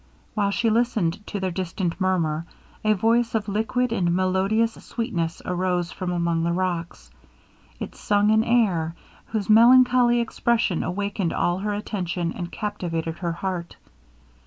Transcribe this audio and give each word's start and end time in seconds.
While 0.33 0.49
she 0.49 0.71
listened 0.71 1.19
to 1.27 1.39
their 1.39 1.51
distant 1.51 2.01
murmur, 2.01 2.47
a 2.83 2.93
voice 2.95 3.35
of 3.35 3.47
liquid 3.47 3.91
and 3.93 4.11
melodious 4.15 4.73
sweetness 4.83 5.43
arose 5.45 5.91
from 5.91 6.11
among 6.11 6.43
the 6.43 6.51
rocks; 6.51 7.11
it 7.79 7.93
sung 7.93 8.31
an 8.31 8.43
air, 8.43 8.95
whose 9.27 9.47
melancholy 9.47 10.19
expression 10.19 10.81
awakened 10.81 11.33
all 11.33 11.59
her 11.59 11.75
attention, 11.75 12.31
and 12.31 12.51
captivated 12.51 13.19
her 13.19 13.31
heart. 13.33 13.75